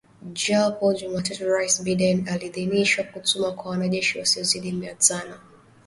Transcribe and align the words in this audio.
Hapo 0.35 0.93
Jumatatu 0.93 1.45
Rais 1.45 1.81
Biden 1.83 2.29
aliidhinisha 2.29 3.03
kutumwa 3.03 3.53
kwa 3.53 3.71
wanajeshi 3.71 4.19
wasiozidi 4.19 4.71
mia 4.71 4.95
tano 4.95 5.35